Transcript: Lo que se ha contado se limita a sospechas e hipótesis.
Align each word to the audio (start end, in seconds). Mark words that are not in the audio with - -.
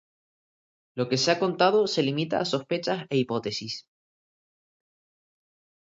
Lo 0.97 1.07
que 1.09 1.17
se 1.19 1.29
ha 1.29 1.37
contado 1.37 1.85
se 1.85 2.01
limita 2.01 2.35
a 2.39 2.45
sospechas 2.53 3.05
e 3.13 3.15
hipótesis. 3.21 3.73